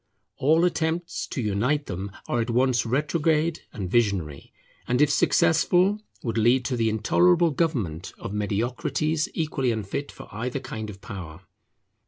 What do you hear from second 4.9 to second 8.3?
if successful would lead to the intolerable government